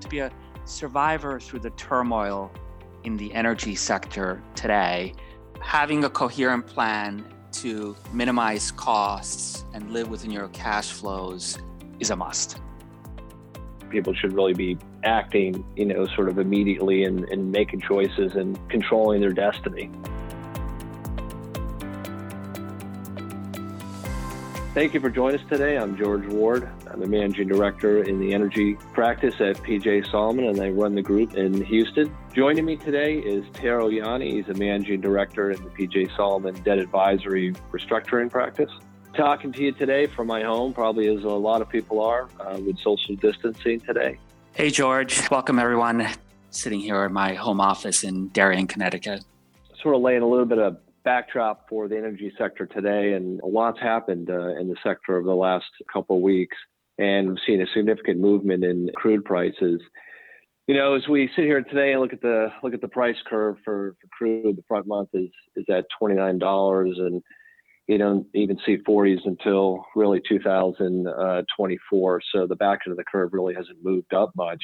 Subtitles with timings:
[0.00, 0.30] to be a
[0.64, 2.50] survivor through the turmoil
[3.04, 5.14] in the energy sector today,
[5.60, 11.58] having a coherent plan to minimize costs and live within your cash flows
[12.00, 12.60] is a must.
[13.90, 18.58] People should really be acting, you know, sort of immediately and, and making choices and
[18.68, 19.90] controlling their destiny.
[24.78, 25.76] Thank you for joining us today.
[25.76, 26.68] I'm George Ward.
[26.88, 31.02] I'm the managing director in the energy practice at PJ Solomon, and I run the
[31.02, 32.16] group in Houston.
[32.32, 34.32] Joining me today is Tero Jänne.
[34.32, 38.70] He's a managing director in the PJ Solomon Debt Advisory Restructuring practice.
[39.16, 42.56] Talking to you today from my home, probably as a lot of people are, uh,
[42.64, 44.16] with social distancing today.
[44.52, 45.28] Hey, George.
[45.28, 46.06] Welcome, everyone.
[46.50, 49.24] Sitting here at my home office in Darien, Connecticut.
[49.82, 53.46] Sort of laying a little bit of backdrop for the energy sector today, and a
[53.46, 56.56] lot's happened uh, in the sector over the last couple of weeks,
[56.98, 59.80] and we've seen a significant movement in crude prices.
[60.66, 63.16] You know, as we sit here today and look at the look at the price
[63.26, 67.22] curve for, for crude, the front month is is at twenty nine dollars, and
[67.86, 72.16] you don't even see 40s until really 2024.
[72.16, 74.62] Uh, so the back end of the curve really hasn't moved up much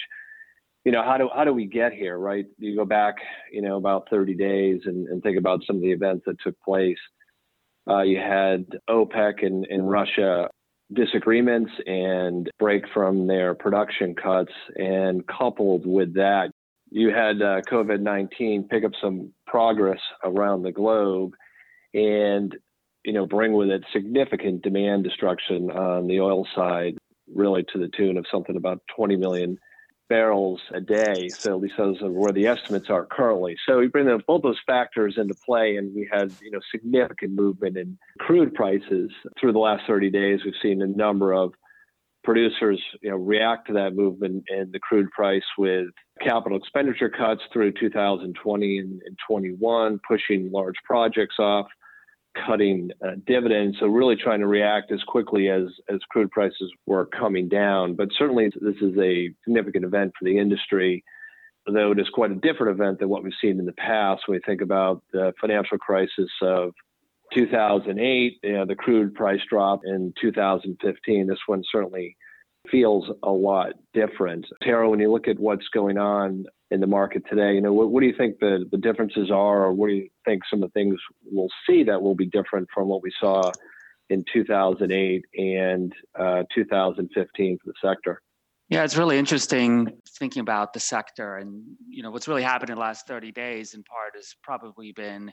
[0.85, 2.47] you know, how do how do we get here, right?
[2.59, 3.17] You go back,
[3.51, 6.61] you know, about 30 days and, and think about some of the events that took
[6.61, 6.99] place.
[7.89, 10.49] Uh, you had OPEC and, Russia
[10.93, 16.51] disagreements and break from their production cuts, and coupled with that,
[16.91, 21.33] you had uh, COVID 19 pick up some progress around the globe,
[21.95, 22.55] and
[23.05, 26.97] you know, bring with it significant demand destruction on the oil side,
[27.35, 29.59] really to the tune of something about 20 million
[30.08, 31.28] barrels a day.
[31.28, 33.56] So at least those are where the estimates are currently.
[33.66, 37.33] So we bring the, both those factors into play, and we had you know significant
[37.33, 39.10] movement in crude prices
[39.41, 40.41] through the last 30 days.
[40.44, 41.52] We've seen a number of
[42.22, 45.88] producers you know react to that movement in the crude price with
[46.22, 51.66] capital expenditure cuts through 2020 and, and 21, pushing large projects off
[52.47, 53.77] cutting uh, dividends.
[53.81, 57.95] So really trying to react as quickly as as crude prices were coming down.
[57.95, 61.05] But certainly this is a significant event for the industry.
[61.67, 64.25] Though it is quite a different event than what we've seen in the past.
[64.27, 66.73] When we think about the financial crisis of
[67.33, 71.27] 2008, you know, the crude price drop in 2015.
[71.27, 72.17] This one certainly
[72.71, 74.47] feels a lot different.
[74.62, 76.44] Tero, when you look at what's going on
[76.75, 77.55] in the market today.
[77.55, 80.09] You know, what, what, do you think the, the differences are, or what do you
[80.25, 83.51] think some of the things we'll see that will be different from what we saw
[84.11, 88.21] in 2008 and uh, 2015 for the sector?
[88.69, 92.77] Yeah, it's really interesting thinking about the sector, and you know what's really happened in
[92.77, 93.75] the last 30 days.
[93.75, 95.31] In part, has probably been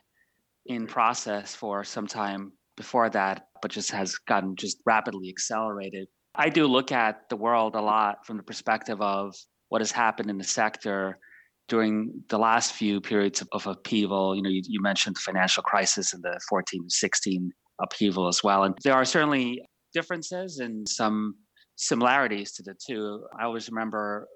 [0.66, 6.08] in process for some time before that, but just has gotten just rapidly accelerated.
[6.36, 9.34] I do look at the world a lot from the perspective of
[9.70, 11.18] what has happened in the sector
[11.72, 15.64] during the last few periods of, of upheaval, you know, you, you, mentioned the financial
[15.64, 17.50] crisis and the 14 16
[17.82, 18.66] upheaval as well.
[18.66, 19.62] And there are certainly
[19.94, 21.36] differences and some
[21.78, 23.24] similarities to the two.
[23.40, 24.28] I always remember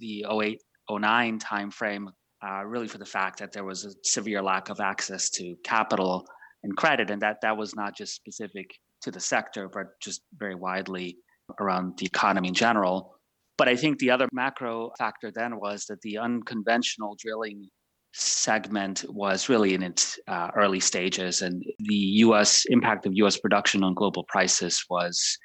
[0.00, 2.08] the 08 09 timeframe,
[2.44, 6.26] uh, really for the fact that there was a severe lack of access to capital
[6.64, 8.66] and credit, and that that was not just specific
[9.02, 11.18] to the sector, but just very widely
[11.60, 13.14] around the economy in general.
[13.56, 17.68] But I think the other macro factor then was that the unconventional drilling
[18.12, 22.64] segment was really in its uh, early stages, and the U.S.
[22.68, 23.36] impact of U.S.
[23.36, 25.36] production on global prices was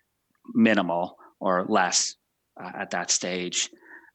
[0.53, 2.15] minimal or less
[2.61, 3.69] uh, at that stage.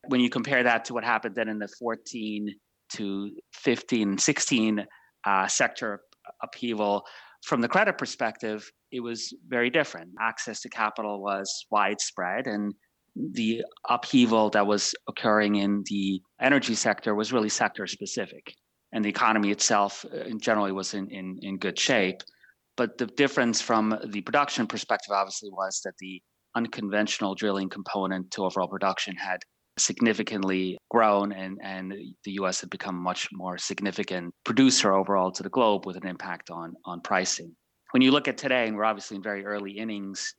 [0.08, 2.54] When you compare that to what happened then in the 14
[2.94, 4.86] to 15, 16
[5.26, 6.02] uh, sector
[6.42, 7.04] upheaval,
[7.44, 10.10] from the credit perspective, it was very different.
[10.20, 12.74] Access to capital was widespread, and
[13.16, 18.54] the upheaval that was occurring in the energy sector was really sector specific.
[18.92, 22.20] And the economy itself, uh, generally, was in, in, in good shape.
[22.76, 26.20] But the difference from the production perspective, obviously, was that the
[26.56, 29.40] unconventional drilling component to overall production had
[29.78, 31.92] significantly grown and, and
[32.24, 36.06] the US had become a much more significant producer overall to the globe with an
[36.06, 37.54] impact on, on pricing.
[37.90, 40.34] When you look at today, and we're obviously in very early innings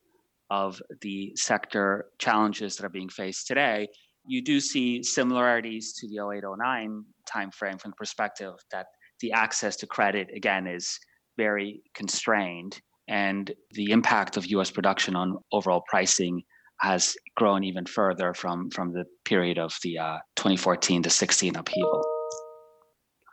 [0.50, 3.88] of the sector challenges that are being faced today,
[4.26, 8.86] you do see similarities to the 0809 timeframe from the perspective that
[9.20, 10.98] the access to credit again is
[11.36, 16.42] very constrained and the impact of US production on overall pricing
[16.80, 22.04] has grown even further from from the period of the uh, 2014 to 16 upheaval.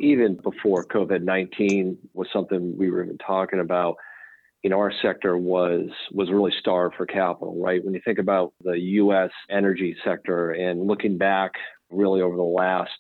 [0.02, 3.96] Even before covid-19 was something we were even talking about
[4.64, 7.84] you know, our sector was was really starved for capital, right?
[7.84, 9.32] When you think about the U.S.
[9.50, 11.52] energy sector and looking back,
[11.92, 12.92] really over the last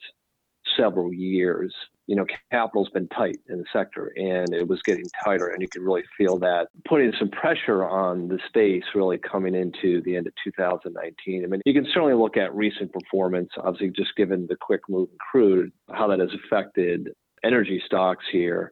[0.77, 1.73] several years,
[2.07, 5.47] you know, capital's been tight in the sector and it was getting tighter.
[5.47, 10.01] And you could really feel that putting some pressure on the space really coming into
[10.03, 11.43] the end of 2019.
[11.43, 15.09] I mean, you can certainly look at recent performance, obviously, just given the quick move
[15.11, 17.09] in crude, how that has affected
[17.43, 18.71] energy stocks here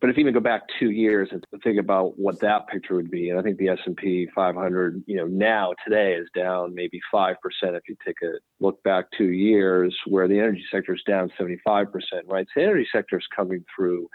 [0.00, 3.10] but if you even go back two years and think about what that picture would
[3.10, 6.74] be, and I think the S and P 500, you know, now today is down
[6.74, 7.76] maybe five percent.
[7.76, 11.92] If you take a look back two years, where the energy sector is down 75
[11.92, 12.46] percent, right?
[12.54, 14.08] So the energy sector is coming through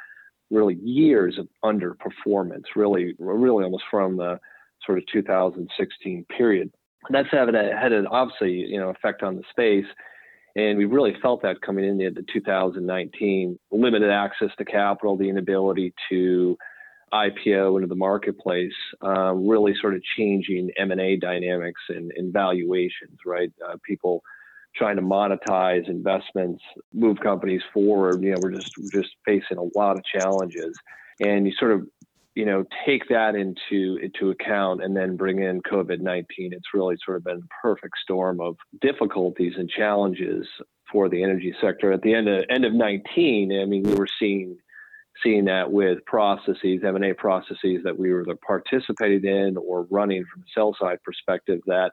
[0.51, 4.39] really years of underperformance, really, really almost from the
[4.85, 6.71] sort of 2016 period.
[7.09, 9.85] That's having a, had an obviously, you know, effect on the space.
[10.55, 16.57] And we really felt that coming into 2019, limited access to capital, the inability to
[17.13, 18.73] IPO into the marketplace,
[19.03, 23.51] uh, really sort of changing M&A dynamics and, and valuations, right?
[23.67, 24.21] Uh, people
[24.75, 26.61] trying to monetize investments,
[26.93, 28.23] move companies forward.
[28.23, 30.73] You know, we're just we're just facing a lot of challenges,
[31.19, 31.87] and you sort of
[32.35, 37.17] you know, take that into into account and then bring in COVID-19, it's really sort
[37.17, 40.47] of been a perfect storm of difficulties and challenges
[40.91, 41.91] for the energy sector.
[41.91, 44.57] At the end of end of 19, I mean, we were seeing
[45.23, 50.43] seeing that with processes, M&A processes that we were either participating in or running from
[50.43, 51.91] a sell side perspective that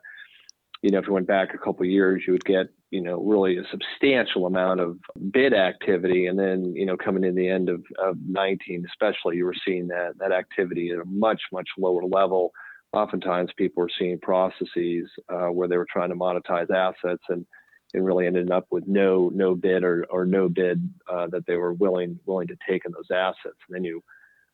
[0.87, 3.57] you know, if you went back a couple years, you would get, you know, really
[3.57, 4.97] a substantial amount of
[5.31, 6.27] bid activity.
[6.27, 9.89] And then, you know, coming in the end of, of 19, especially, you were seeing
[9.89, 12.53] that, that activity at a much, much lower level.
[12.93, 17.45] Oftentimes people were seeing processes uh, where they were trying to monetize assets and,
[17.93, 21.57] and really ended up with no, no bid or, or no bid uh, that they
[21.57, 23.59] were willing, willing to take in those assets.
[23.67, 24.01] And then you,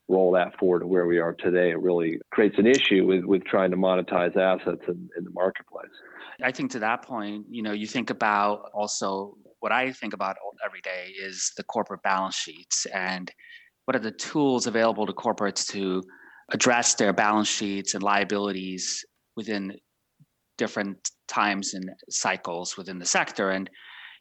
[0.10, 3.44] roll that forward to where we are today, it really creates an issue with, with
[3.46, 5.92] trying to monetize assets in, in the marketplace.
[6.44, 10.36] I think to that point, you know, you think about also what I think about
[10.66, 13.32] every day is the corporate balance sheets and
[13.86, 16.04] what are the tools available to corporates to
[16.52, 19.74] address their balance sheets and liabilities within
[20.58, 23.52] different times and cycles within the sector.
[23.52, 23.70] And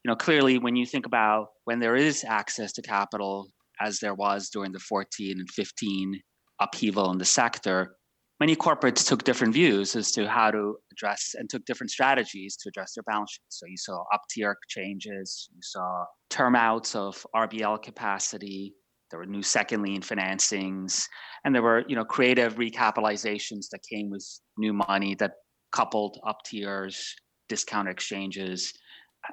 [0.04, 3.48] you know, clearly, when you think about when there is access to capital
[3.82, 6.20] as there was during the 14 and 15
[6.60, 7.96] upheaval in the sector,
[8.40, 12.68] many corporates took different views as to how to address and took different strategies to
[12.68, 13.58] address their balance sheets.
[13.60, 18.74] So you saw up tier changes, you saw term outs of RBL capacity,
[19.10, 21.06] there were new second lien financings,
[21.44, 24.26] and there were you know creative recapitalizations that came with
[24.56, 25.32] new money that
[25.70, 27.14] coupled up tiers,
[27.48, 28.72] discount exchanges,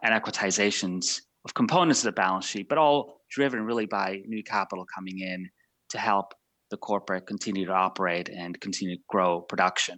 [0.04, 4.86] and equitizations of components of the balance sheet, but all driven really by new capital
[4.94, 5.50] coming in
[5.90, 6.34] to help
[6.70, 9.98] the corporate continue to operate and continue to grow production.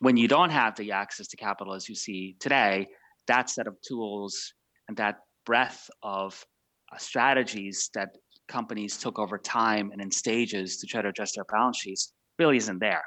[0.00, 2.86] When you don't have the access to capital as you see today,
[3.26, 4.52] that set of tools
[4.86, 6.44] and that breadth of
[6.92, 8.10] uh, strategies that
[8.48, 12.56] companies took over time and in stages to try to adjust their balance sheets really
[12.56, 13.02] isn't there.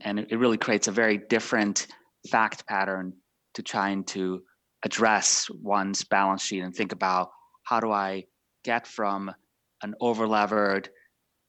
[0.00, 1.86] And it, really creates a very different
[2.30, 3.14] fact pattern
[3.54, 4.42] to trying to
[4.86, 7.30] address one's balance sheet and think about
[7.64, 8.24] how do I
[8.64, 9.32] get from
[9.82, 10.86] an overlevered,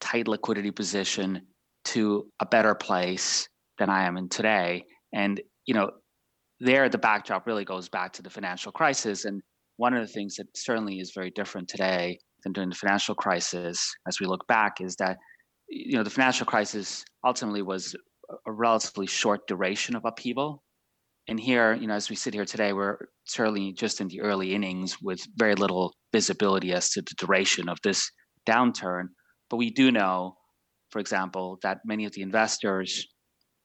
[0.01, 1.43] tight liquidity position
[1.85, 3.47] to a better place
[3.77, 4.85] than I am in today.
[5.13, 5.91] And you know,
[6.59, 9.25] there the backdrop really goes back to the financial crisis.
[9.25, 9.43] And
[9.77, 13.93] one of the things that certainly is very different today than during the financial crisis,
[14.07, 15.17] as we look back, is that
[15.69, 17.95] you know the financial crisis ultimately was
[18.47, 20.63] a relatively short duration of upheaval
[21.27, 24.53] and here, you know, as we sit here today, we're certainly just in the early
[24.53, 28.09] innings with very little visibility as to the duration of this
[28.45, 29.07] downturn.
[29.49, 30.37] But we do know,
[30.89, 33.05] for example, that many of the investors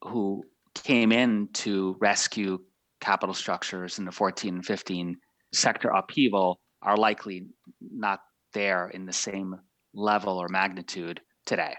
[0.02, 0.42] who
[0.74, 2.58] came in to rescue
[3.00, 5.16] capital structures in the 14 and 15
[5.52, 7.46] sector upheaval are likely
[7.80, 8.20] not
[8.54, 9.54] there in the same
[9.94, 11.74] level or magnitude today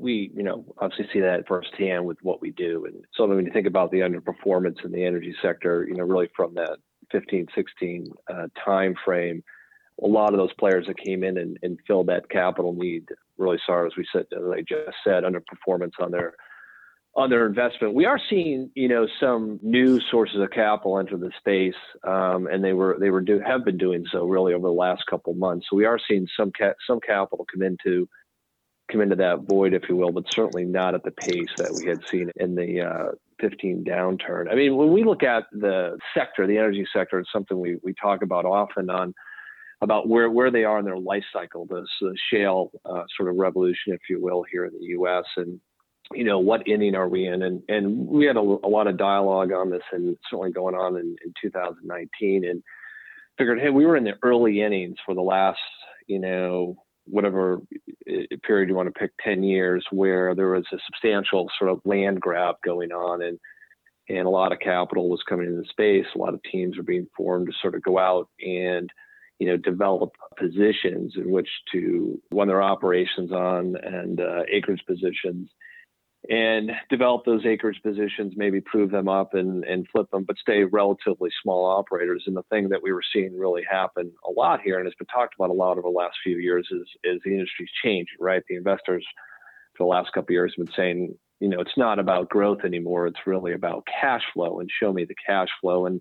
[0.00, 2.84] we, you know, obviously see that firsthand with what we do.
[2.86, 6.28] And so when you think about the underperformance in the energy sector, you know, really
[6.36, 6.78] from that
[7.12, 9.42] 15, 16 uh, time frame,
[10.02, 13.08] a lot of those players that came in and, and filled that capital need
[13.38, 16.34] really saw, as we said, as I just said, underperformance on their
[17.16, 17.94] on their investment.
[17.94, 22.62] We are seeing, you know, some new sources of capital enter the space, um, and
[22.64, 25.66] they were they were do have been doing so really over the last couple months.
[25.70, 28.08] So we are seeing some ca- some capital come into
[28.90, 31.86] come into that void, if you will, but certainly not at the pace that we
[31.86, 34.50] had seen in the uh, 15 downturn.
[34.50, 37.94] I mean, when we look at the sector, the energy sector, it's something we, we
[37.94, 39.14] talk about often on
[39.80, 41.88] about where, where they are in their life cycle, this
[42.30, 45.24] shale uh, sort of revolution, if you will, here in the U.S.
[45.36, 45.60] And
[46.12, 47.42] you know, what inning are we in?
[47.42, 50.96] And and we had a, a lot of dialogue on this, and certainly going on
[50.96, 52.62] in, in 2019, and
[53.38, 55.58] figured, hey, we were in the early innings for the last,
[56.06, 57.60] you know, whatever
[58.42, 62.20] period you want to pick, 10 years, where there was a substantial sort of land
[62.20, 63.38] grab going on, and
[64.08, 66.04] and a lot of capital was coming into the space.
[66.14, 68.90] A lot of teams were being formed to sort of go out and
[69.38, 75.50] you know, develop positions in which to run their operations on and uh, acreage positions
[76.28, 80.64] and develop those acreage positions, maybe prove them up and, and flip them, but stay
[80.64, 82.24] relatively small operators.
[82.26, 85.06] And the thing that we were seeing really happen a lot here, and it's been
[85.06, 88.42] talked about a lot over the last few years, is, is the industry's changing, right?
[88.48, 89.04] The investors
[89.76, 92.64] for the last couple of years have been saying, you know, it's not about growth
[92.64, 93.06] anymore.
[93.06, 95.84] It's really about cash flow and show me the cash flow.
[95.86, 96.00] And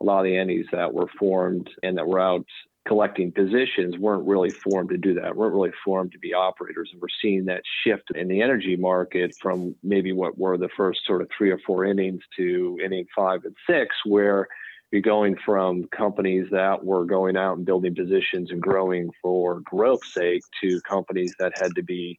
[0.00, 2.44] a lot of the entities that were formed and that were out
[2.86, 6.90] collecting positions weren't really formed to do that, weren't really formed to be operators.
[6.92, 11.00] And we're seeing that shift in the energy market from maybe what were the first
[11.06, 14.48] sort of three or four innings to inning five and six, where
[14.92, 20.12] you're going from companies that were going out and building positions and growing for growth's
[20.12, 22.18] sake to companies that had to be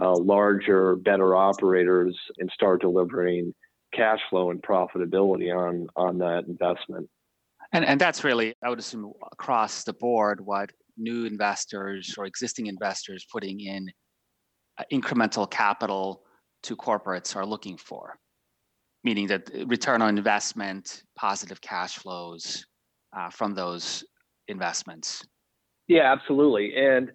[0.00, 3.54] uh, larger, better operators and start delivering
[3.94, 7.08] cash flow and profitability on on that investment.
[7.72, 12.66] And and that's really, I would assume, across the board, what new investors or existing
[12.66, 13.90] investors putting in
[14.78, 16.22] uh, incremental capital
[16.64, 18.16] to corporates are looking for,
[19.04, 22.64] meaning that return on investment, positive cash flows
[23.16, 24.04] uh, from those
[24.48, 25.24] investments.
[25.88, 26.74] Yeah, absolutely.
[26.76, 27.10] And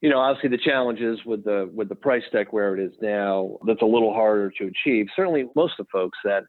[0.00, 3.58] you know, obviously the challenges with the with the price deck where it is now,
[3.66, 5.06] that's a little harder to achieve.
[5.14, 6.44] Certainly, most of the folks that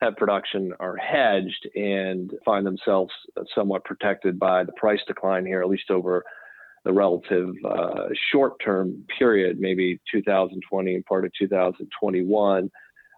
[0.00, 3.12] have production are hedged and find themselves
[3.54, 6.24] somewhat protected by the price decline here, at least over
[6.84, 12.70] the relative uh, short term period, maybe 2020 and part of 2021.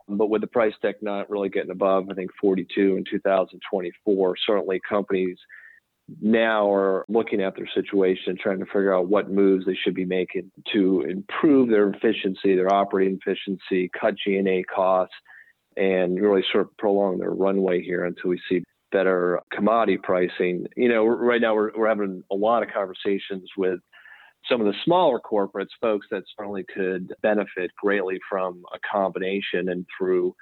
[0.09, 4.81] But with the price deck not really getting above, I think 42 in 2024, certainly
[4.89, 5.37] companies
[6.23, 10.05] now are looking at their situation, trying to figure out what moves they should be
[10.05, 15.15] making to improve their efficiency, their operating efficiency, cut G&A costs,
[15.77, 20.67] and really sort of prolong their runway here until we see better commodity pricing.
[20.77, 23.81] You know, right now we're, we're having a lot of conversations with
[24.49, 29.85] some of the smaller corporates, folks that certainly could benefit greatly from a combination and
[29.99, 30.35] through,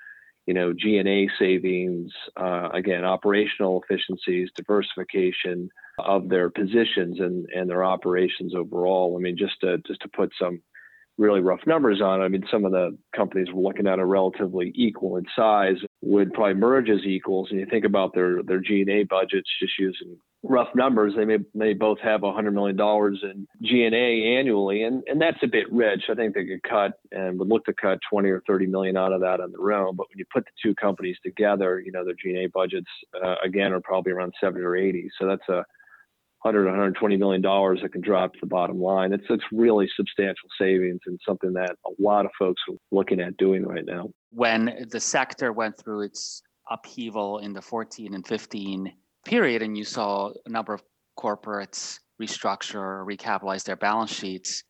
[0.46, 7.84] you know, G&A savings, uh, again, operational efficiencies, diversification of their positions and, and their
[7.84, 9.16] operations overall.
[9.16, 10.60] I mean, just to, just to put some
[11.18, 12.24] really rough numbers on it.
[12.24, 16.32] I mean, some of the companies we're looking at are relatively equal in size, would
[16.32, 17.48] probably merge as equals.
[17.50, 21.72] And you think about their their G&A budgets, just using rough numbers, they may may
[21.72, 22.78] both have $100 million
[23.22, 26.04] in G&A annually, and and that's a bit rich.
[26.10, 29.12] I think they could cut and would look to cut 20 or 30 million out
[29.12, 29.96] of that on their own.
[29.96, 32.90] But when you put the two companies together, you know, their G&A budgets
[33.22, 35.10] uh, again are probably around 70 or 80.
[35.18, 35.64] So that's a
[36.44, 39.14] 100 120 million dollars that can drop to the bottom line.
[39.14, 43.38] It's it's really substantial savings and something that a lot of folks are looking at
[43.38, 44.10] doing right now.
[44.30, 48.92] When the sector went through its upheaval in the 14 and 15
[49.24, 50.82] period, and you saw a number of
[51.18, 54.64] corporates restructure or recapitalize their balance sheets,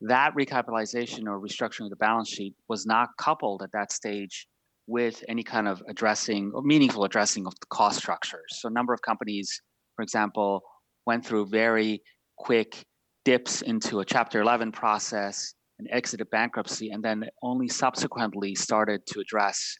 [0.00, 4.48] that recapitalization or restructuring of the balance sheet was not coupled at that stage
[4.88, 8.58] with any kind of addressing or meaningful addressing of the cost structures.
[8.58, 9.62] So a number of companies,
[9.94, 10.62] for example,
[11.06, 12.02] went through very
[12.38, 12.84] quick
[13.24, 19.20] dips into a Chapter 11 process and exited bankruptcy, and then only subsequently started to
[19.20, 19.76] address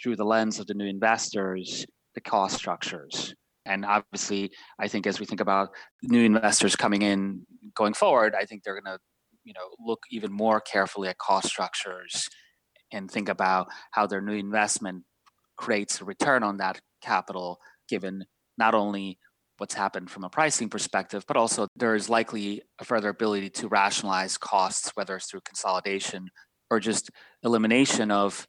[0.00, 3.34] through the lens of the new investors the cost structures.
[3.66, 5.70] And obviously, I think as we think about
[6.02, 8.98] new investors coming in going forward, I think they're going to,
[9.44, 12.28] you know, look even more carefully at cost structures
[12.92, 15.04] and think about how their new investment
[15.56, 18.24] creates a return on that capital, given
[18.58, 19.18] not only
[19.58, 23.68] what's happened from a pricing perspective, but also there is likely a further ability to
[23.68, 26.28] rationalize costs, whether it's through consolidation
[26.70, 27.10] or just
[27.42, 28.46] elimination of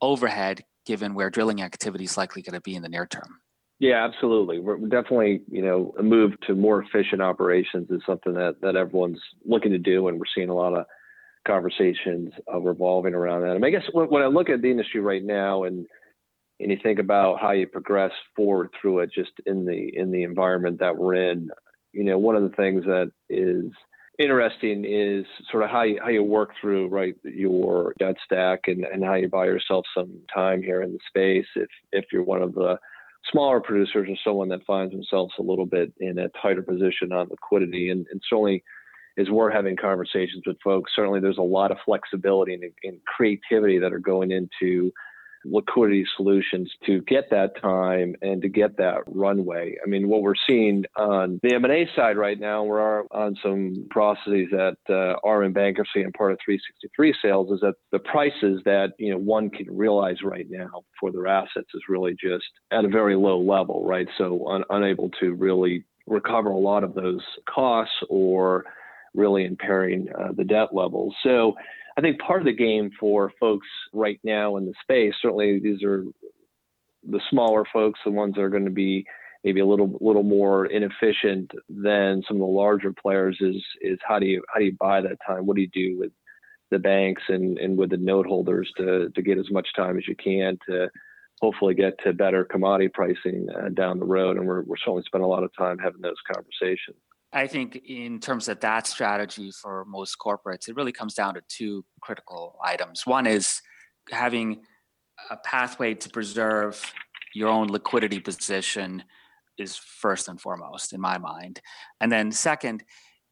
[0.00, 3.40] overhead, given where drilling activity is likely going to be in the near term.
[3.78, 4.58] Yeah, absolutely.
[4.58, 9.20] We're definitely, you know, a move to more efficient operations is something that that everyone's
[9.44, 10.86] looking to do, and we're seeing a lot of
[11.46, 13.52] conversations uh, revolving around that.
[13.54, 15.86] Mean, I guess when, when I look at the industry right now, and
[16.60, 20.22] and you think about how you progress forward through it just in the in the
[20.22, 21.48] environment that we're in
[21.92, 23.70] you know one of the things that is
[24.18, 28.84] interesting is sort of how you how you work through right your debt stack and,
[28.84, 32.42] and how you buy yourself some time here in the space if if you're one
[32.42, 32.78] of the
[33.30, 37.26] smaller producers or someone that finds themselves a little bit in a tighter position on
[37.28, 38.62] liquidity and, and certainly
[39.18, 40.92] as we're having conversations with folks.
[40.94, 44.92] Certainly, there's a lot of flexibility and, and creativity that are going into
[45.50, 49.76] liquidity solutions to get that time and to get that runway.
[49.84, 54.48] I mean, what we're seeing on the M&A side right now, we're on some processes
[54.50, 58.92] that uh, are in bankruptcy and part of 363 sales is that the prices that
[58.98, 62.88] you know one can realize right now for their assets is really just at a
[62.88, 64.08] very low level, right?
[64.18, 67.22] So un- unable to really recover a lot of those
[67.52, 68.64] costs or
[69.14, 71.14] really impairing uh, the debt levels.
[71.22, 71.54] So
[71.96, 75.82] I think part of the game for folks right now in the space, certainly these
[75.82, 76.04] are
[77.08, 79.06] the smaller folks, the ones that are going to be
[79.44, 84.18] maybe a little little more inefficient than some of the larger players is is how
[84.18, 85.46] do you how do you buy that time?
[85.46, 86.12] What do you do with
[86.70, 90.08] the banks and, and with the note holders to to get as much time as
[90.08, 90.88] you can to
[91.40, 94.36] hopefully get to better commodity pricing uh, down the road.
[94.36, 96.96] And we're we're certainly spending a lot of time having those conversations.
[97.36, 101.42] I think in terms of that strategy for most corporates, it really comes down to
[101.48, 103.06] two critical items.
[103.06, 103.60] One is
[104.10, 104.62] having
[105.30, 106.82] a pathway to preserve
[107.34, 109.04] your own liquidity position
[109.58, 111.60] is first and foremost in my mind.
[112.00, 112.82] And then second,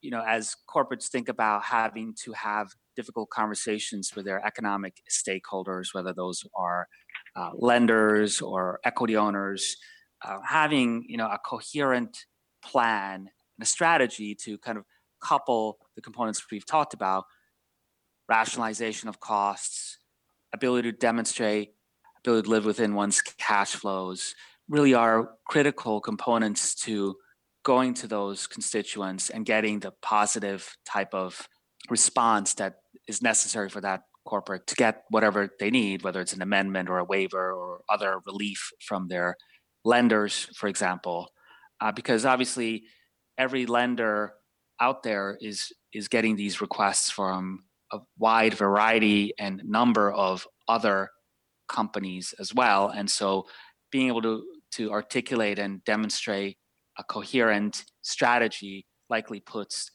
[0.03, 5.95] you know, as corporates think about having to have difficult conversations with their economic stakeholders,
[5.95, 6.89] whether those are
[7.37, 9.79] uh, lenders or equity owners,
[10.23, 12.27] uh, having you know a coherent
[12.63, 14.85] plan and a strategy to kind of
[15.23, 17.25] couple the components we've talked about
[18.29, 19.99] rationalization of costs,
[20.53, 21.75] ability to demonstrate,
[22.21, 24.35] ability to live within one's cash flows
[24.69, 27.17] really are critical components to
[27.65, 31.49] going to those constituents and getting the positive type of
[31.91, 32.77] response that
[33.09, 36.99] is necessary for that corporate to get whatever they need, whether it's an amendment or
[36.99, 39.37] a waiver or other relief from their
[39.85, 41.29] lenders, for example.
[41.81, 42.85] Uh, because obviously,
[43.39, 44.35] every lender
[44.81, 51.11] out there is is getting these requests from a wide variety and number of other
[51.69, 52.89] companies as well.
[52.89, 53.47] And so
[53.91, 56.59] being able to to articulate and demonstrate
[56.99, 59.91] a coherent strategy likely puts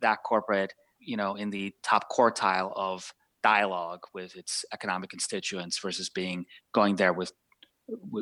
[0.00, 3.12] that corporate you know in the top quartile of
[3.42, 7.32] dialogue with its economic constituents versus being going there with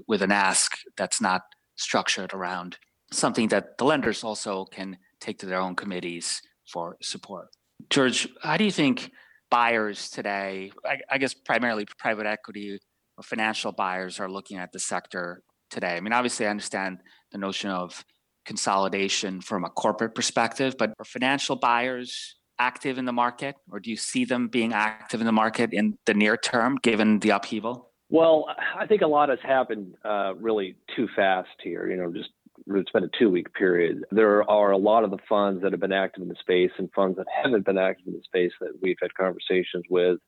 [0.06, 1.42] with an ask that's not
[1.76, 2.78] structured around
[3.12, 7.48] something that the lenders also can take to their own committees for support.
[7.90, 9.10] George, how do you think
[9.50, 12.78] buyers today, I, I, guess primarily private equity
[13.16, 15.96] or financial buyers, are looking at the sector today?
[15.96, 16.98] I mean, obviously, I understand
[17.32, 18.04] the notion of
[18.44, 23.90] consolidation from a corporate perspective, but are financial buyers active in the market, or do
[23.90, 27.92] you see them being active in the market in the near term, given the upheaval?
[28.10, 31.90] Well, I think a lot has happened uh, really too fast here.
[31.90, 32.30] You know, just
[32.76, 34.04] it's been a two week period.
[34.10, 36.90] There are a lot of the funds that have been active in the space and
[36.94, 40.18] funds that haven't been active in the space that we've had conversations with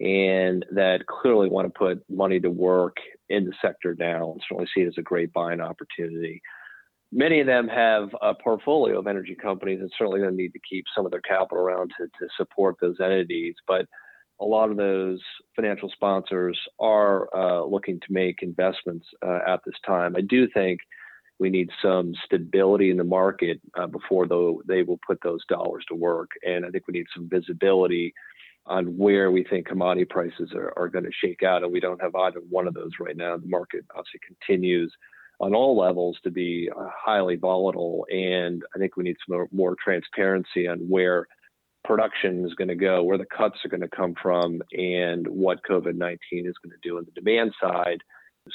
[0.00, 2.96] and that clearly want to put money to work
[3.28, 6.40] in the sector now and certainly see it as a great buying opportunity.
[7.12, 10.60] Many of them have a portfolio of energy companies and certainly going to need to
[10.68, 13.56] keep some of their capital around to, to support those entities.
[13.66, 13.86] But
[14.40, 15.20] a lot of those
[15.54, 20.16] financial sponsors are uh, looking to make investments uh, at this time.
[20.16, 20.80] I do think
[21.40, 24.28] we need some stability in the market uh, before
[24.68, 26.30] they will put those dollars to work.
[26.46, 28.12] And I think we need some visibility
[28.66, 31.62] on where we think commodity prices are, are going to shake out.
[31.62, 33.38] And we don't have either one of those right now.
[33.38, 34.92] The market obviously continues
[35.40, 38.06] on all levels to be uh, highly volatile.
[38.10, 41.26] And I think we need some more, more transparency on where
[41.84, 45.64] production is going to go, where the cuts are going to come from, and what
[45.64, 48.02] COVID 19 is going to do on the demand side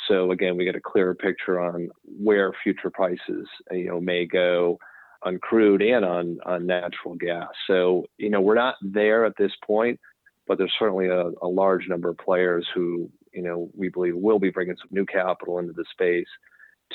[0.08, 4.80] so again, we get a clearer picture on where future prices, you know, may go
[5.24, 7.50] on crude and on on natural gas.
[7.68, 10.00] So you know, we're not there at this point,
[10.48, 14.40] but there's certainly a, a large number of players who you know we believe will
[14.40, 16.28] be bringing some new capital into the space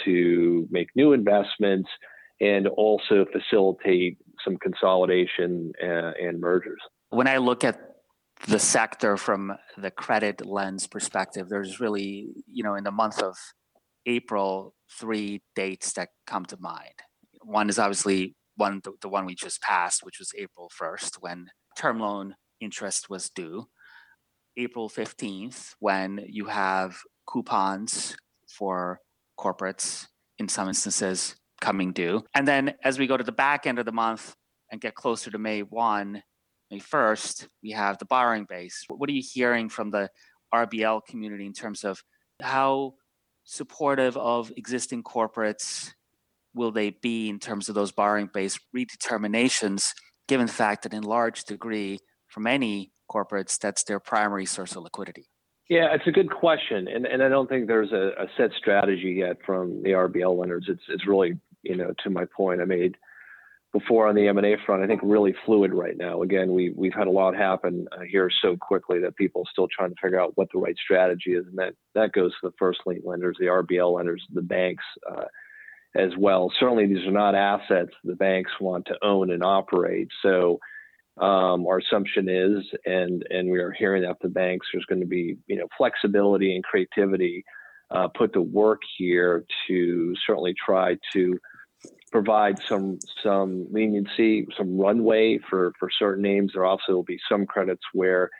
[0.05, 1.89] to make new investments
[2.41, 6.81] and also facilitate some consolidation and, uh, and mergers.
[7.11, 7.90] When I look at
[8.47, 13.37] the sector from the credit lens perspective, there's really, you know, in the month of
[14.07, 16.95] April, three dates that come to mind.
[17.43, 21.49] One is obviously one, the, the one we just passed, which was April 1st, when
[21.77, 23.69] term loan interest was due.
[24.57, 28.17] April 15th, when you have coupons
[28.49, 29.01] for
[29.39, 30.07] corporates
[30.39, 32.25] in some instances coming due.
[32.35, 34.35] And then as we go to the back end of the month
[34.71, 36.23] and get closer to May 1,
[36.79, 38.85] 1st, we have the borrowing base.
[38.89, 40.09] What are you hearing from the
[40.55, 42.03] RBL community in terms of
[42.41, 42.95] how
[43.45, 45.91] supportive of existing corporates
[46.55, 49.93] will they be in terms of those borrowing base redeterminations,
[50.29, 54.83] given the fact that in large degree for many corporates that's their primary source of
[54.83, 55.27] liquidity?
[55.69, 59.15] Yeah, it's a good question, and and I don't think there's a, a set strategy
[59.19, 60.67] yet from the RBL lenders.
[60.69, 62.97] It's it's really you know to my point I made
[63.73, 66.23] before on the M&A front, I think really fluid right now.
[66.23, 69.69] Again, we we've had a lot happen uh, here so quickly that people are still
[69.69, 72.55] trying to figure out what the right strategy is, and that that goes to the
[72.59, 75.25] first lien lenders, the RBL lenders, the banks uh,
[75.95, 76.53] as well.
[76.59, 80.09] Certainly, these are not assets the banks want to own and operate.
[80.23, 80.59] So.
[81.21, 85.07] Um, our assumption is, and and we are hearing that the banks there's going to
[85.07, 87.45] be you know flexibility and creativity
[87.91, 91.39] uh, put to work here to certainly try to
[92.11, 96.53] provide some some leniency, some runway for for certain names.
[96.53, 98.31] There also will be some credits where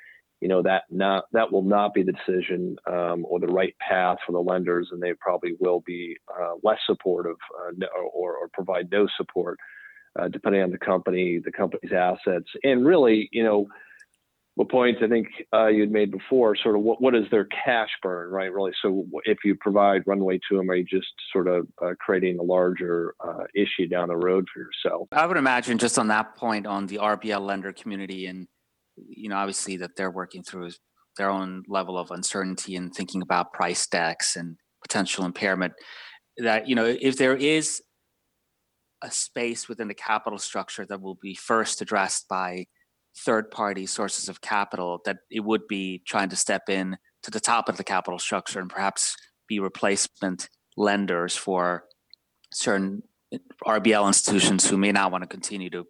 [0.41, 4.19] you know that not that will not be the decision um, or the right path
[4.27, 8.91] for the lenders, and they probably will be uh, less supportive uh, or, or provide
[8.91, 9.59] no support,
[10.19, 13.67] uh, depending on the company, the company's assets, and really, you know
[14.57, 17.89] what point I think uh, you'd made before, sort of what, what is their cash
[18.03, 18.53] burn, right?
[18.53, 18.73] Really.
[18.83, 22.43] So if you provide runway to them, are you just sort of uh, creating a
[22.43, 25.09] larger uh, issue down the road for yourself?
[25.13, 28.49] I would imagine just on that point on the RBL lender community and,
[28.97, 30.71] you know, obviously that they're working through
[31.17, 35.73] their own level of uncertainty and thinking about price decks and potential impairment
[36.39, 37.83] that, you know, if there is
[39.03, 42.67] a space within the capital structure that will be first addressed by
[43.17, 47.41] third party sources of capital that it would be trying to step in to the
[47.41, 49.17] top of the capital structure and perhaps
[49.49, 51.85] be replacement lenders for
[52.53, 55.87] certain eh, RBL institutions who may not want to continue to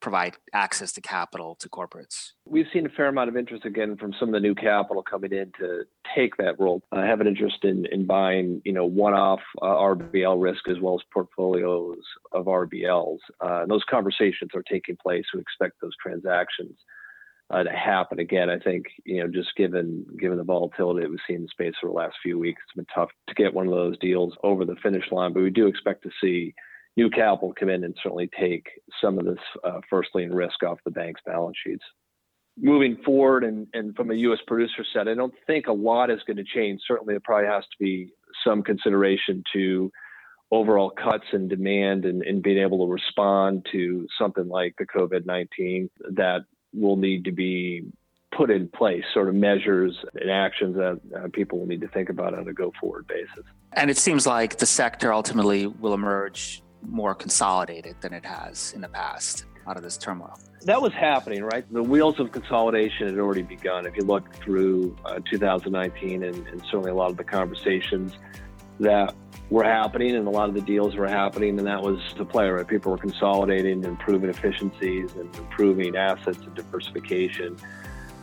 [0.00, 2.32] provide access to capital to corporates.
[2.46, 5.32] We've seen a fair amount of interest again from some of the new capital coming
[5.32, 5.84] in to
[6.14, 6.82] take that role.
[6.92, 10.94] I have an interest in, in buying, you know, one-off uh, RBL risk as well
[10.94, 11.98] as portfolios
[12.32, 13.18] of RBLs.
[13.40, 15.24] Uh, those conversations are taking place.
[15.34, 16.76] We expect those transactions
[17.50, 18.48] uh, to happen again.
[18.48, 21.74] I think, you know, just given given the volatility that we've seen in the space
[21.80, 24.64] for the last few weeks, it's been tough to get one of those deals over
[24.64, 25.32] the finish line.
[25.32, 26.54] But we do expect to see
[26.96, 28.66] new capital come in and certainly take
[29.00, 31.84] some of this uh, first lien risk off the bank's balance sheets.
[32.58, 34.40] Moving forward, and, and from a U.S.
[34.46, 36.80] producer set, I don't think a lot is going to change.
[36.86, 38.12] Certainly, there probably has to be
[38.44, 39.90] some consideration to
[40.50, 45.24] overall cuts in demand and, and being able to respond to something like the COVID
[45.24, 46.40] 19 that
[46.74, 47.84] will need to be
[48.36, 52.08] put in place, sort of measures and actions that uh, people will need to think
[52.08, 53.44] about on a go forward basis.
[53.72, 58.80] And it seems like the sector ultimately will emerge more consolidated than it has in
[58.80, 60.38] the past out of this turmoil.
[60.62, 61.64] That was happening, right?
[61.72, 63.86] The wheels of consolidation had already begun.
[63.86, 68.12] If you look through uh, 2019 and, and certainly a lot of the conversations
[68.78, 69.14] that
[69.50, 72.48] were happening and a lot of the deals were happening, and that was the play,
[72.48, 72.66] right?
[72.66, 77.56] People were consolidating, improving efficiencies, and improving assets and diversification.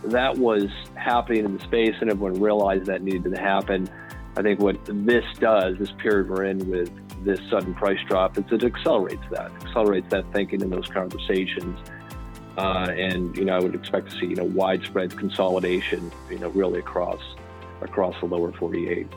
[0.05, 3.89] That was happening in the space, and everyone realized that needed to happen.
[4.37, 6.91] I think what this does, this period we're in with
[7.25, 11.79] this sudden price drop, is it accelerates that, accelerates that thinking in those conversations.
[12.55, 16.49] Uh, and you know, I would expect to see you know widespread consolidation, you know,
[16.49, 17.19] really across
[17.81, 19.07] across the lower 48.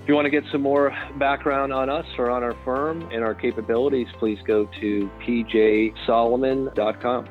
[0.00, 3.22] If you want to get some more background on us or on our firm and
[3.22, 7.28] our capabilities, please go to pjsolomon.com.